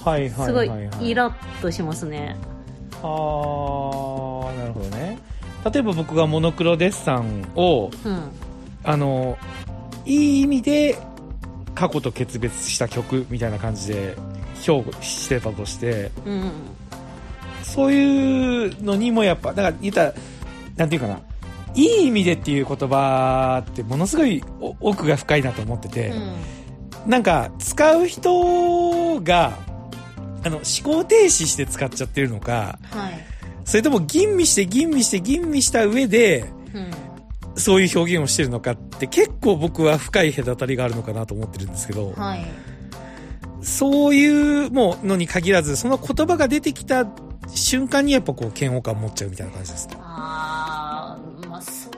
[0.05, 1.09] はいはいすごいはいはい。
[1.09, 2.37] イラッとしますね。
[3.03, 5.18] あー、なるほどね。
[5.72, 8.31] 例えば僕がモノクロデッサンを、うん。
[8.87, 9.38] あの、
[10.05, 10.99] いい意味で
[11.75, 14.17] 過去と決別した曲みたいな感じで
[14.62, 16.53] 評価してたとして、うん。
[17.62, 20.14] そういうのにもやっぱ、だから言ったら、
[20.77, 21.21] なんていうかな、
[21.75, 27.11] いい意味でっていう言葉ってものすごいお奥が深いなと思ってて、うん。
[27.11, 29.59] なんか使う人が、
[30.45, 33.25] あの、思考停止して使っちゃってるのか、はい。
[33.64, 36.90] それとも吟味して吟味して吟味した上で、うん。
[37.57, 42.45] そういう表現をしてるのかって結構僕は深い隔たりがあるのかなと思ってるんですけど、はい。
[43.62, 47.07] そういうものに限らず、その言葉が出てきた
[47.49, 49.97] 瞬間にやっぱこう嫌悪感持っちゃうみたいな感じですね。
[50.01, 51.90] あー、まあそ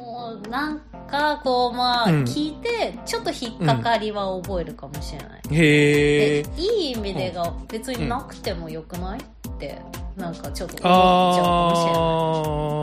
[0.44, 5.40] う、なんかこう、まあ、うん聞いて、ちょっと引っかかりは覚えるかもしれない。
[5.50, 6.56] へー。
[6.56, 9.18] でいい意味でが別になくてもよくない？
[9.20, 9.22] っ
[9.58, 9.78] て、
[10.16, 12.06] なんかちょっと思っちゃうかも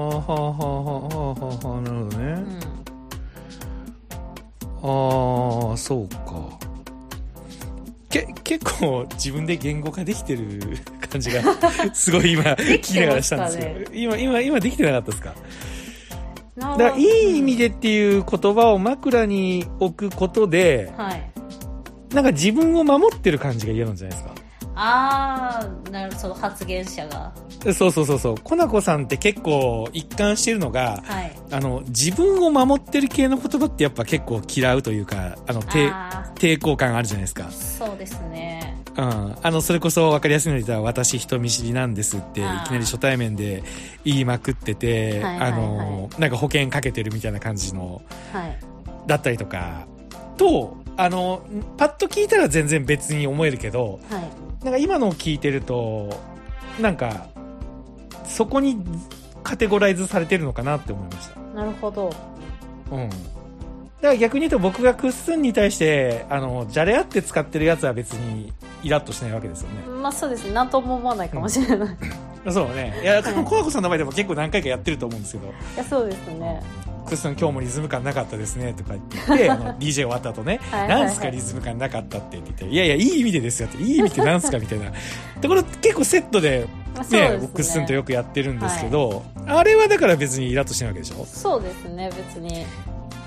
[0.06, 2.18] あー、はあはあはあはあはあ、なるほどね。
[2.18, 2.64] しれない。
[4.84, 6.64] あ、そうか。
[8.10, 10.60] け、結構自分で言語化できてる
[11.10, 11.42] 感じが、
[11.94, 15.34] すごい今、聞きながらしたんですけど、今、今、今できてなかったですか。
[16.56, 21.32] だから、いい意味でっていう言葉を枕に置くことで、はい。
[22.14, 24.43] なんか自分を守ってる感じが嫌なんじゃないですか
[24.76, 27.34] あー、なるその発言者が。
[27.74, 28.36] そうそうそうそう。
[28.44, 31.36] コナコさんって結構一貫してるのが、はい。
[31.52, 37.52] あの、自分を守ってる系の言葉ってやっぱ結構嫌うというか、あの、抵抗感あるじゃないですかー、。
[37.52, 38.78] そうですね。
[38.98, 39.36] うん。
[39.42, 43.64] あの、それこそ分かりやすいので言ったら、私人見知りなんですって、いきなり初対面で
[44.04, 48.60] 言いまくってて、はいはいはいあの、なんか保険かけてるみたいな感じの、はい。
[49.08, 49.88] だったりとか、
[50.38, 51.42] と、あの、
[51.78, 54.64] パッと聞いたら全然別に思えるけど、はい。
[54.64, 56.10] なんか今のを聞いてると、
[56.80, 57.28] なんか、
[58.26, 58.84] そこに
[59.44, 61.40] カテゴライズされてるのかなって思いました。
[61.56, 62.14] なるほど。
[62.92, 63.10] うん。
[63.10, 68.52] だから逆に言うと僕がクッスンに対して、あの、じゃれ合って使ってるやつは別に
[68.84, 69.76] イラッとしないわけですよね。
[70.02, 71.90] まあそうですね何とも思わないかもしれない、
[72.48, 73.00] いそうね。
[73.02, 76.62] いや、多分、コアコさんの場合でも結構何回かやってると思うんですけど、やそうですね
[77.06, 81.00] クッスン今日もリズム感なかったですね、とか言って、 あの DJ 終わった後ね、はいはいはい。
[81.02, 84.92] なんすかリズム感なかったって言って、いやいや、いい意味でですよって、いい意味ってなんすかみたいな。
[85.42, 86.68] ところ結構セットで、
[87.12, 87.50] ねね。
[87.54, 91.26] クッスンとよくやってるんですけど、あれはだから別にイラッとしてないわけでしょ？
[91.26, 92.66] そうですね別に。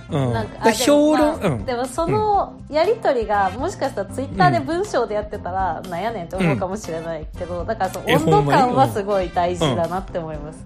[0.08, 0.32] うん。
[0.32, 1.64] なんか評論、でも,、まあうん。
[1.66, 10.64] でもそのやり取りがもしかしたらツイッターで文章でやってたら、なんやねんって思うかもしれないけど、だからそのえ温度感はすごい大事だなって思います、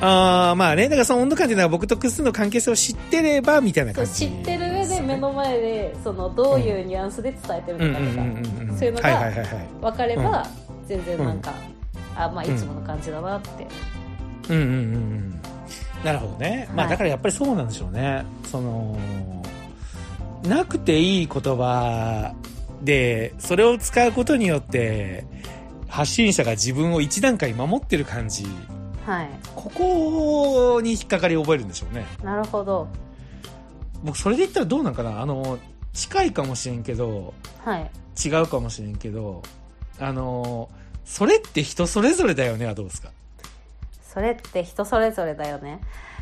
[0.00, 8.78] ああ、まあね、だからその温度感っていうのは僕とクッスンの関係性を知ってれば、みたいな感じ、知ってる上で目の前でそのどういうニュアンスで伝えてるうんうんのかとか、うんうんうん。
[8.78, 9.30] そういうのが。
[9.80, 10.46] 分かれば、
[10.86, 11.52] 全然なんか、
[12.14, 13.66] あまあいつもの感じだなって、
[14.50, 15.40] うんうんうんうん。
[16.04, 16.68] なるほどね。
[16.74, 18.24] まあはいだからやっぱりそうなんでしょうね。
[18.50, 18.98] その、
[20.46, 22.34] なくていい言葉
[22.82, 25.24] で、それを使うことによって、
[25.88, 28.46] 発信者が自分を一段階守ってる感じ。
[29.06, 29.28] はい。
[29.54, 32.04] ここに引っかかりを覚えるんでしょうね。
[32.24, 32.88] なるほど。
[34.02, 35.20] 僕それで言ったらどうなんかな？
[35.20, 35.58] あの、
[35.92, 37.32] 近いかもしれんけど、
[37.64, 37.90] はい。
[38.24, 39.42] 違うかもしれんけど、
[40.00, 40.68] あの、
[41.04, 43.10] それって人それぞれだよねはどうですか？
[44.02, 45.80] それって人それぞれだよね。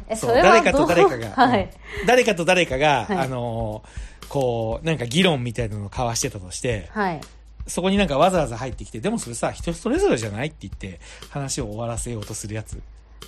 [0.08, 1.30] えそれは誰かと誰かが。
[1.48, 1.70] はい。
[2.06, 3.18] 誰かと誰かが、はい。
[3.18, 7.20] あのーこう、なんか議論みたいなのを交わしてたとして、はい
[7.66, 11.00] そこになんかわざわざ入ってきて、でもそれさ、人それぞれじゃないって言って、
[11.30, 12.80] 話を終わらせようとするやつ。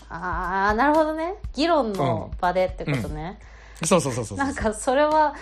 [0.08, 1.34] ああなるほどね。
[1.54, 3.38] 議論の場でってことね、
[3.84, 4.46] そうそうそうそうそう。
[4.46, 5.34] なんかそれは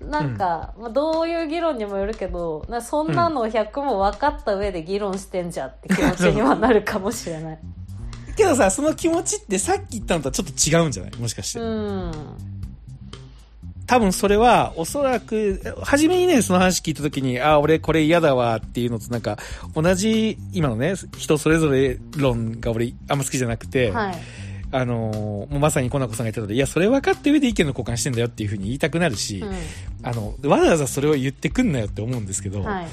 [0.00, 7.58] なんか、まあ、どういう議論にもよるけどなそんなの100も分かった上で議論してんじゃんって気持ちにはなるかもしれない。
[8.36, 11.16] けどさ、その気持ちってさっき言ったのとはちょっと違うんじゃない？
[11.16, 11.60] もしかして。
[11.60, 12.12] うん
[13.88, 19.38] 多分それは、おそらく、初めにね、その話聞いた時に、あ、俺これ嫌だわっていうのとなんか、
[19.74, 24.14] 同じ、今のね、人それぞれ論が俺あんま好きじゃなくて、はい。
[24.70, 29.50] あのーもうまさにコナコさんが言ったので、いや、それ分かって上で意見の交換してんだよっていうふうに言いたくなるし、う
[30.02, 32.86] あの、わざわざそれを言ってくんなよって思うんですけど、んはい。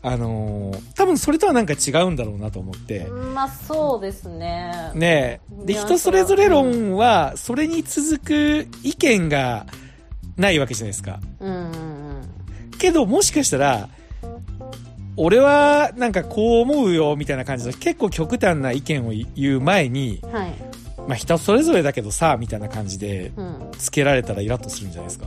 [0.00, 4.72] あのー多分それとはなんか違うんだろうなと思って、まあそうですね。
[4.94, 5.66] ねえ。
[5.66, 9.66] で、人それぞれ論は、それに続く意見が
[10.38, 11.20] ないわけじゃないですか。
[11.40, 11.68] うんうんうん
[12.78, 13.88] けど、もしかしたら、
[15.16, 20.54] 俺はなんかこう思うよみたいな感じの結構極端な意見を言う前に、はい
[21.08, 25.26] まあ人それぞれだけどさ、みたいな感じでうんつけられたらイラッとするんじゃないですか。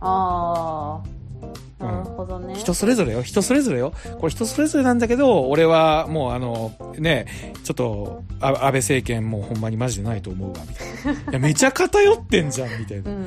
[0.00, 3.94] ああなるほどね、人それぞれよ、人それぞれよ。
[4.18, 7.26] これ人それぞれなんだけど、俺はもうあの、ね、
[7.64, 11.20] ちょっと、あ安倍政権もうほんまにマジでないと思うわ、みたいな。
[11.20, 13.14] いや、めちゃ偏ってんじゃん、みたいなう。
[13.14, 13.26] んうん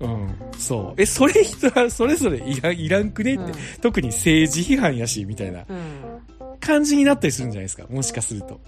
[0.00, 0.34] うん。
[0.56, 1.00] そう。
[1.00, 7.84] え、それ人はそれぞれいらん、いらんくねって、うん特に政治批判やし、みたいなうん感じになったりするんじゃないですか。
[7.88, 8.60] もしかすると。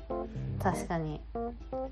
[0.62, 1.20] 確かに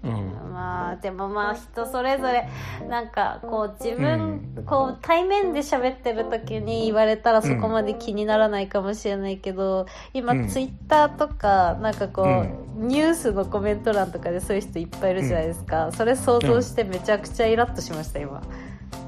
[0.04, 0.12] うん。
[0.52, 2.48] まあでもまあ人それぞれ
[2.88, 18.42] なんかこう自分、うんこう対面で喋ってる時に言われたらそこまで気にならないかもしれないけど、今うんツイッターとかなんかこう、ニュースのコメント欄とかでそういう人いっぱいいるじゃないですか、それ想像してめちゃくちゃイラッとしました今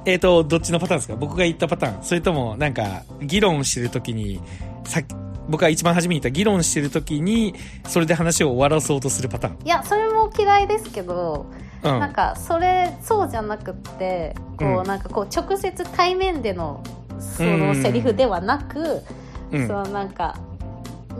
[0.04, 1.16] えっ、と、どっちのパターンですか？
[1.16, 2.02] 僕が言ったパターン。
[2.02, 4.40] それとも、なんか、議論してるときに、
[4.84, 5.14] さっき、
[5.48, 7.54] 僕が一番初めに言った議論してるときに、
[7.86, 9.66] それで話を終わらそうとするパターン。
[9.66, 11.46] いやそれも嫌いですけど、
[11.82, 11.98] うん。
[11.98, 14.84] なんかそれそうじゃなくってこう、うん。
[14.84, 16.84] なんかこう直接対面での
[17.18, 19.02] そうんのセリフではなく、
[19.50, 19.66] うん。
[19.66, 20.38] そのなんか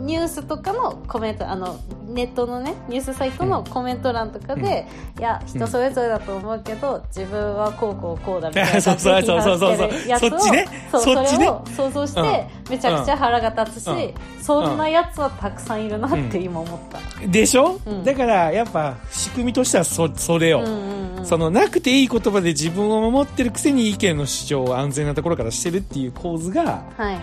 [0.01, 4.87] ニュースとかのコメントあのネットのねニュースサイトのコメント欄とかで、
[5.19, 9.77] いや人それぞれだと思うけど、自分はこうこうこうだみたいな そうそうそうそうそう
[10.19, 10.65] そっちね。
[10.91, 11.45] そうそっちね。
[11.45, 14.43] れを想像して、めちゃくちゃ腹が立つし、うん。
[14.43, 18.03] そんなやつはたくさんいるなって今思った、でしょ、うん。
[18.03, 20.59] だから、やっぱ、仕組みとしてはそ、それよ。
[20.59, 21.25] うんうんうん。
[21.25, 27.17] その、なくていい言葉で自分を守ってるくせに意見の主張を安全なところからしてるっていう構図が、はい。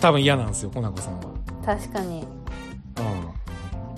[0.00, 1.31] 多分嫌なんですよ、コナコさんは。
[1.64, 2.26] 確かにう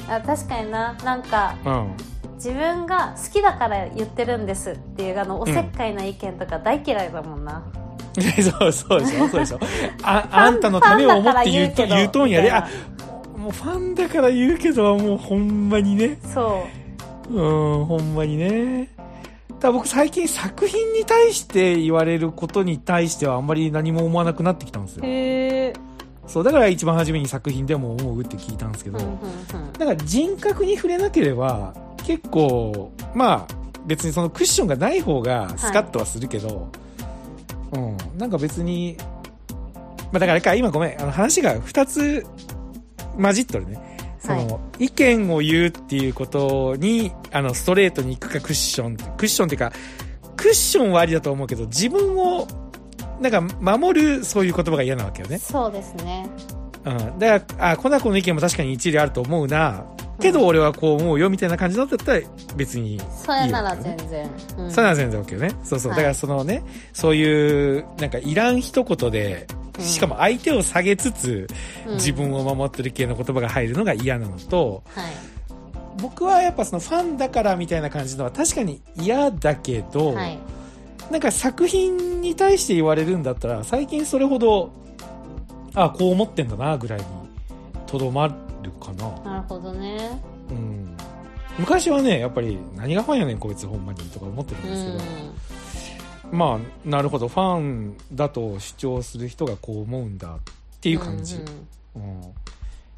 [0.08, 1.68] あ確かにななんかん。
[1.68, 2.14] うん。
[2.34, 7.62] 自分が好きだから言ってるんですっていうあのおせっかいな意見とか大嫌いだもんな、
[8.60, 9.60] そう、そうでしょ、そうでしょ。
[10.02, 12.68] あ、 あんたのためを思って言うと、言うとんやで、あ、
[13.36, 16.18] もうファンだから言うけど、もうほんまにね。
[16.22, 16.64] そ
[17.30, 18.88] ううん、ほんまにね。
[19.60, 25.04] だ僕最近作品に対して言われることに対してはあんまり何も思わなくなってきたんですよ。
[25.06, 25.72] へえ
[26.26, 29.72] そう、だから一番初めに作品でも思うって聞いたんですけど、うんうんうん。
[29.72, 31.74] だから人格に触れなければ、
[32.06, 33.54] 結構、まあ、
[33.86, 36.70] 別にそのクッションがない方がスカッとはするけど、
[37.72, 38.96] うん、なんか別に、
[40.12, 42.26] あ、だからか、今ごめん、あの話が2つ
[43.20, 43.94] 混じっとるね。
[44.18, 49.72] その、は意見を言うっていうことに、あの、ストレートに行くかクッション、クッションっていうか、
[50.36, 52.46] クッションはありだと思うけど、自分を、
[53.30, 55.38] なんか、守る、そういう言葉が嫌なわけよね。
[55.38, 56.28] そうですね。
[56.84, 57.18] うん。
[57.18, 59.84] だから、あ、コナコの意見も確かに一理あると思うな。
[60.20, 62.20] けど俺はこう思うよみたいな感じだったら
[62.56, 63.04] 別にいいね。
[63.24, 64.30] それなら全然。
[64.58, 65.50] うんそれなら全然 OK よね。
[65.64, 65.92] そうそう。
[65.92, 71.48] はいだからそのね、そういう、なんかいらん一言で、うんしかも相手を下げつつ、
[71.86, 75.04] うん自分を守ってる系の言葉が入るのが嫌なのと、はい。
[76.00, 80.38] 僕はやっぱそのファンだからみたいな感じのは確かに嫌だけど、はい。
[81.10, 84.72] なんか作品に対して言われるんだったら、最近それほど、
[85.74, 87.06] あ、こう思ってんだな、ぐらいに
[87.86, 89.10] とどまるかな。
[89.20, 90.20] なるほどね。
[90.50, 90.96] うん。
[91.58, 94.90] 昔はね、やっぱり何がファンやねんこいつほんまにとか思ってたんうですけ
[96.28, 96.38] ど、ん。
[96.38, 100.38] まあ、なるほど、ファンだと主張する人がこう思うんだっ
[100.80, 101.36] ていう感じ。
[101.36, 102.34] うんうん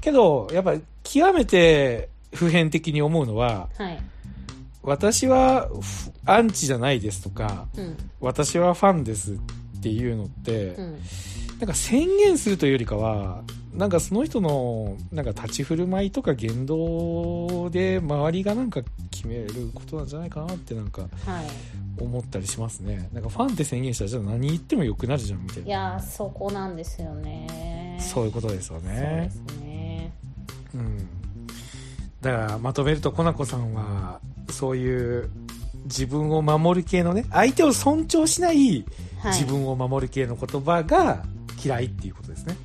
[0.01, 3.99] けど、やっぱり極めて普遍的に思うのは、はい。
[4.87, 7.97] 私はフアンチじゃないですとか、うん。
[8.21, 9.37] 私はファンですっ
[9.83, 10.99] ていうのって、うん。
[11.59, 13.43] なんか宣言するというよりかは、
[13.75, 21.11] なんかその人のなんか立ち振る舞いとか言動で周りがなんか決めることなんじゃないかなってなんかはい。
[21.99, 23.09] 思ったりしますね。
[23.13, 25.67] なんかファンって宣言したらじゃあ何言ってもよくなるじゃんみたいな。
[25.67, 27.99] いやー、そこなんですよね。
[28.01, 29.31] そういうことですよそうねで。
[29.31, 30.13] すね。
[30.75, 31.09] うん。
[32.21, 35.31] だからまとめると、コナコさんは、そういう
[35.85, 38.85] 自分を守る系のね、相手を尊重しない
[39.21, 39.33] はい。
[39.33, 41.25] 自分を守る系の言葉が
[41.63, 42.57] 嫌いっていうことですね。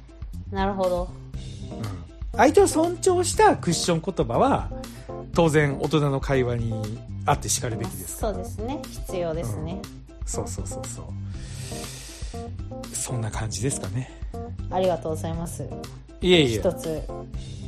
[0.52, 1.10] なるほど。
[1.34, 2.38] うん。
[2.38, 4.70] 相手を尊重したクッション言葉は、
[5.34, 8.18] 当然大人の会話にあって叱るべきです。
[8.18, 8.82] そうですね。
[8.90, 9.82] 必要ですね。
[10.26, 11.06] そうそうそうそう。
[12.96, 14.12] そんな感じですかね。
[14.70, 15.68] ありがとうございます。
[16.22, 16.60] いえいえ。
[16.60, 17.02] 一つ、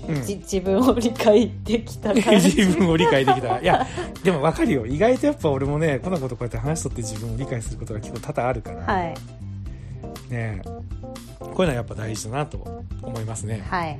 [0.07, 2.55] うんじ自分を理解できた感じ。
[2.55, 3.59] 自分を理解できた。
[3.61, 3.87] いや、
[4.23, 4.85] でも分かるよ。
[4.85, 9.15] 意外とやっぱ俺もね、このことこうやって話しとって自分を理解することが結構多々あるから、はい。
[10.29, 13.63] ねこういうのはやっぱ大事だなと思いますね。
[13.69, 13.99] はい。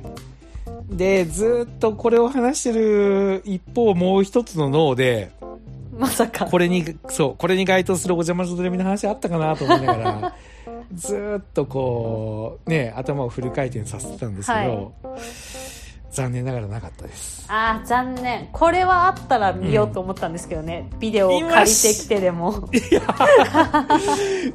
[0.90, 5.30] で、ずーっとこれを話してる一方、もう一つの脳で、
[5.96, 6.46] まさか。
[6.46, 10.34] これに、そう、これに該当するお邪魔女ドレミの話あったかなと思いながら、
[10.92, 14.92] ずーっとこう、ね、頭をフル回転させてたんですけど、
[16.14, 17.44] 残念ながらなかったです。
[17.48, 18.48] あー残念。
[18.52, 20.88] これはあったら見ようと思ったんですけどね。
[21.00, 22.50] ビデオを借りてきてでも。
[22.54, 22.70] う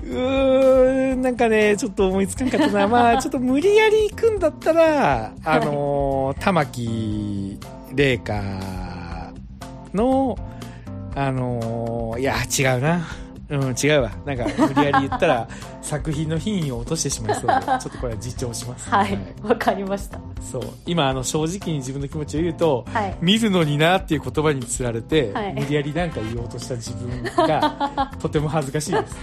[0.06, 2.88] ーん、なんかね、ちょっと思いつかんかったな。
[2.88, 7.60] まあ、ちょっと無理やり行くんだったら、あのー、玉木
[7.94, 8.42] 玲香
[9.94, 10.38] の、
[11.16, 12.36] あのー、いや、
[12.76, 13.06] 違うな。
[13.50, 14.12] うん、違うわ。
[14.26, 15.48] なんか、無理やり言ったら、
[15.82, 18.90] 作品の品位を落としてしまいそうで、ちょっとこれは自重します。
[18.90, 19.18] はい。
[19.42, 20.20] わかりました。
[20.40, 20.64] そう。
[20.86, 23.18] 今、あの、正直に自分の気持ちを言うと、はい。
[23.22, 29.18] 見るのになっていう言葉につられて、はい無理やりなんか言おうとした自分が、 とても恥ずかしいです。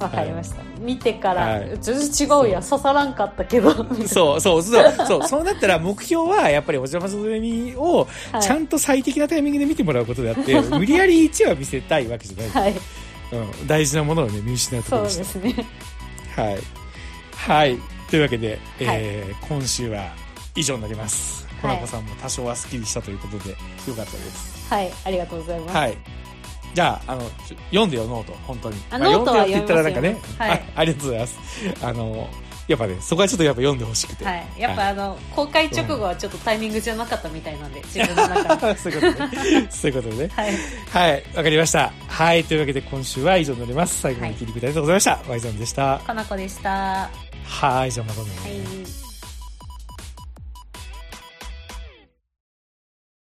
[0.00, 0.62] わかりました。
[0.80, 3.72] 見てから、はい全然違うや、刺さらんかったけど。
[4.06, 12.50] そう、そう、そう、 そう、そうなったら目標は、やっぱりおジャ魔女どれみを、はいちゃんと最適なタイミングで見てもらうことであって、 無理やり1話見せたいわけじゃない。
[12.50, 12.74] はい。
[13.32, 15.32] うん、大事なものをね、見失うとこそうでろでした。
[15.32, 15.66] すね。
[16.36, 16.58] はい。
[17.36, 17.78] はい。
[18.10, 20.06] というわけで、えー今週は
[20.54, 21.46] 以上になります。
[21.60, 23.56] コはいナコさんも多少はスッキリしたということで、よ
[23.94, 24.66] かったです。
[24.70, 24.90] はい。
[25.04, 25.76] ありがとうございます。
[25.76, 25.98] はい。
[26.74, 27.22] じゃあ、あの、
[27.70, 28.76] 読んでよ、ノート、本当に。
[28.90, 31.38] あまあノートは読んでよって言ったらなんかね、はいあありがとうございます。
[31.82, 32.30] あの、
[32.68, 34.26] やっぱね、そこはちょっとやっぱ読んでほしくて。
[34.26, 34.46] はい。
[34.58, 38.76] やっぱあの、公開直後はちょっとタイミングじゃなかったみたいなんで、自分の中で。
[38.78, 39.66] そういうことね。
[39.72, 40.28] そういうことね。
[40.36, 40.52] はい。
[40.90, 41.92] はい、わかりました。
[42.06, 44.02] はい、というわけで今週は以上になります。
[44.02, 45.20] 最後まで聞いてくれてありがとうございました。
[45.26, 45.98] ワイザンでした。
[46.06, 46.70] かなこでした。
[46.70, 47.10] は
[47.44, 48.28] はい、じゃあまたね。
[49.04, 49.07] い。